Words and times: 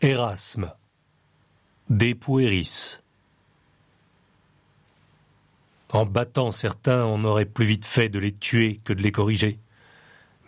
Erasme. 0.00 0.72
Des 1.90 2.14
puéris. 2.14 2.98
En 5.90 6.06
battant 6.06 6.52
certains, 6.52 7.04
on 7.04 7.24
aurait 7.24 7.46
plus 7.46 7.64
vite 7.64 7.84
fait 7.84 8.08
de 8.08 8.20
les 8.20 8.30
tuer 8.30 8.78
que 8.84 8.92
de 8.92 9.02
les 9.02 9.10
corriger. 9.10 9.58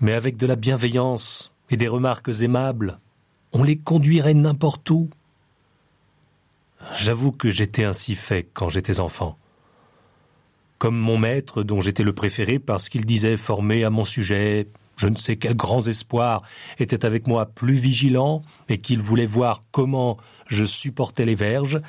Mais 0.01 0.13
avec 0.13 0.37
de 0.37 0.47
la 0.47 0.55
bienveillance 0.55 1.53
et 1.69 1.77
des 1.77 1.89
remarques 1.89 2.31
aimables, 2.43 3.01
on 3.51 3.65
les 3.65 3.77
conduirait 3.77 4.35
n'importe 4.35 4.89
où. 4.91 5.11
J'avoue 6.97 7.33
que 7.33 7.51
j'étais 7.51 7.83
ainsi 7.83 8.15
fait 8.15 8.49
quand 8.55 8.69
j'étais 8.69 9.01
enfant. 9.01 9.37
Comme 10.79 10.97
mon 10.97 11.19
maître, 11.19 11.65
dont 11.65 11.81
j'étais 11.81 12.05
le 12.05 12.15
préféré 12.15 12.61
parce 12.61 12.89
qu'il 12.89 13.05
disait 13.05 13.37
formé 13.37 13.83
à 13.83 13.91
mon 13.91 14.05
sujet, 14.05 14.69
je 15.01 15.09
ne 15.09 15.17
sais 15.17 15.37
quels 15.37 15.57
grands 15.57 15.87
espoirs, 15.87 16.43
était 16.79 17.07
avec 17.07 17.27
moi 17.27 17.47
plus 17.47 17.77
vigilant 17.77 18.43
et 18.69 18.77
qu'il 18.77 19.01
voulait 19.01 19.27
voir 19.27 19.65
comment 19.71 20.19
je 20.47 20.65
supportais 20.65 21.25
les 21.25 21.35
verges, 21.35 21.81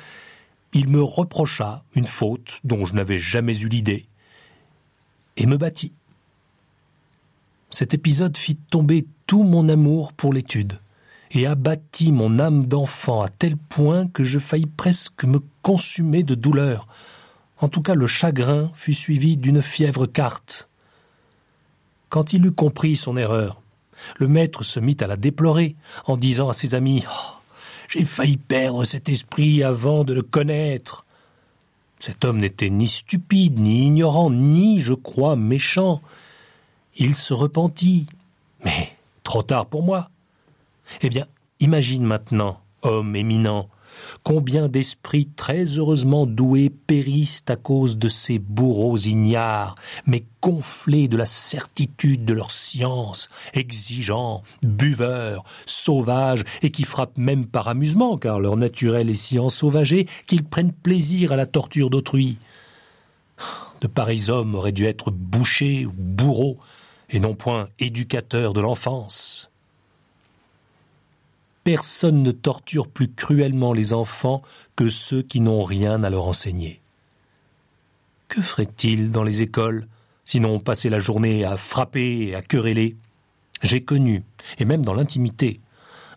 il 0.72 0.88
me 0.88 1.02
reprocha 1.02 1.84
une 1.94 2.06
faute 2.06 2.60
dont 2.64 2.86
je 2.86 2.94
n'avais 2.94 3.18
jamais 3.18 3.58
eu 3.60 3.68
l'idée 3.68 4.06
et 5.36 5.46
me 5.46 5.58
battit. 5.58 5.92
Cet 7.68 7.92
épisode 7.92 8.38
fit 8.38 8.56
tomber 8.56 9.06
tout 9.26 9.42
mon 9.42 9.68
amour 9.68 10.14
pour 10.14 10.32
l'étude 10.32 10.78
et 11.32 11.46
abattit 11.46 12.12
mon 12.12 12.38
âme 12.38 12.66
d'enfant 12.66 13.20
à 13.20 13.28
tel 13.28 13.58
point 13.58 14.06
que 14.08 14.24
je 14.24 14.38
faillis 14.38 14.64
presque 14.64 15.24
me 15.24 15.40
consumer 15.60 16.22
de 16.22 16.34
douleur. 16.34 16.86
En 17.58 17.68
tout 17.68 17.82
cas, 17.82 17.94
le 17.94 18.06
chagrin 18.06 18.70
fut 18.72 18.94
suivi 18.94 19.36
d'une 19.36 19.60
fièvre 19.60 20.06
carte. 20.06 20.70
Quand 22.12 22.34
il 22.34 22.44
eut 22.44 22.52
compris 22.52 22.94
son 22.94 23.16
erreur, 23.16 23.62
le 24.18 24.28
maître 24.28 24.64
se 24.64 24.78
mit 24.78 24.98
à 25.00 25.06
la 25.06 25.16
déplorer 25.16 25.76
en 26.04 26.18
disant 26.18 26.50
à 26.50 26.52
ses 26.52 26.74
amis 26.74 27.04
oh, 27.08 27.36
J'ai 27.88 28.04
failli 28.04 28.36
perdre 28.36 28.84
cet 28.84 29.08
esprit 29.08 29.64
avant 29.64 30.04
de 30.04 30.12
le 30.12 30.20
connaître. 30.20 31.06
Cet 31.98 32.26
homme 32.26 32.36
n'était 32.36 32.68
ni 32.68 32.86
stupide, 32.86 33.58
ni 33.58 33.86
ignorant, 33.86 34.30
ni, 34.30 34.78
je 34.78 34.92
crois, 34.92 35.36
méchant. 35.36 36.02
Il 36.96 37.14
se 37.14 37.32
repentit. 37.32 38.04
Mais 38.62 38.94
trop 39.24 39.42
tard 39.42 39.64
pour 39.64 39.82
moi. 39.82 40.10
Eh 41.00 41.08
bien, 41.08 41.24
imagine 41.60 42.04
maintenant, 42.04 42.60
homme 42.82 43.16
éminent, 43.16 43.70
combien 44.22 44.68
d'esprits 44.68 45.28
très 45.36 45.64
heureusement 45.78 46.26
doués 46.26 46.70
périssent 46.70 47.44
à 47.48 47.56
cause 47.56 47.98
de 47.98 48.08
ces 48.08 48.38
bourreaux 48.38 48.96
ignares, 48.96 49.74
mais 50.06 50.24
gonflés 50.40 51.08
de 51.08 51.16
la 51.16 51.26
certitude 51.26 52.24
de 52.24 52.34
leur 52.34 52.50
science, 52.50 53.28
exigeants, 53.54 54.42
buveurs, 54.62 55.44
sauvages, 55.66 56.44
et 56.62 56.70
qui 56.70 56.84
frappent 56.84 57.18
même 57.18 57.46
par 57.46 57.68
amusement, 57.68 58.18
car 58.18 58.40
leur 58.40 58.56
naturel 58.56 59.10
est 59.10 59.14
si 59.14 59.38
ensauvagé 59.38 60.06
qu'ils 60.26 60.44
prennent 60.44 60.72
plaisir 60.72 61.32
à 61.32 61.36
la 61.36 61.46
torture 61.46 61.90
d'autrui. 61.90 62.38
De 63.80 63.86
pareils 63.86 64.30
hommes 64.30 64.54
auraient 64.54 64.72
dû 64.72 64.86
être 64.86 65.10
bouchers 65.10 65.86
ou 65.86 65.92
bourreaux, 65.96 66.58
et 67.10 67.20
non 67.20 67.34
point 67.34 67.68
éducateurs 67.78 68.52
de 68.54 68.60
l'enfance. 68.60 69.51
Personne 71.64 72.22
ne 72.22 72.32
torture 72.32 72.88
plus 72.88 73.08
cruellement 73.08 73.72
les 73.72 73.92
enfants 73.92 74.42
que 74.74 74.88
ceux 74.88 75.22
qui 75.22 75.40
n'ont 75.40 75.62
rien 75.62 76.02
à 76.02 76.10
leur 76.10 76.26
enseigner. 76.26 76.80
Que 78.28 78.40
ferait-il 78.40 79.10
dans 79.10 79.22
les 79.22 79.42
écoles, 79.42 79.86
sinon 80.24 80.58
passer 80.58 80.90
la 80.90 80.98
journée 80.98 81.44
à 81.44 81.56
frapper 81.56 82.28
et 82.28 82.34
à 82.34 82.42
quereller? 82.42 82.96
J'ai 83.62 83.84
connu, 83.84 84.24
et 84.58 84.64
même 84.64 84.84
dans 84.84 84.94
l'intimité, 84.94 85.60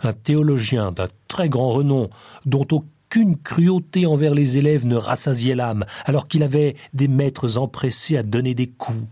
un 0.01 0.13
théologien 0.13 0.91
d'un 0.91 1.09
très 1.27 1.49
grand 1.49 1.69
renom, 1.69 2.09
dont 2.45 2.65
aucune 2.71 3.37
cruauté 3.37 4.07
envers 4.07 4.33
les 4.33 4.57
élèves 4.57 4.85
ne 4.85 4.95
rassasiait 4.95 5.55
l'âme, 5.55 5.85
alors 6.05 6.27
qu'il 6.27 6.41
avait 6.41 6.75
des 6.93 7.07
maîtres 7.07 7.57
empressés 7.57 8.17
à 8.17 8.23
donner 8.23 8.55
des 8.55 8.67
coups, 8.67 9.07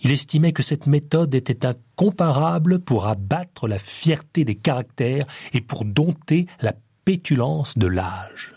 il 0.00 0.12
estimait 0.12 0.52
que 0.52 0.62
cette 0.62 0.86
méthode 0.86 1.34
était 1.34 1.66
incomparable 1.66 2.80
pour 2.80 3.06
abattre 3.06 3.68
la 3.68 3.78
fierté 3.78 4.44
des 4.44 4.54
caractères 4.54 5.26
et 5.52 5.60
pour 5.60 5.84
dompter 5.84 6.46
la 6.60 6.74
pétulance 7.04 7.78
de 7.78 7.86
l'âge. 7.86 8.54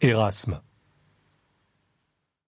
Erasme 0.00 0.60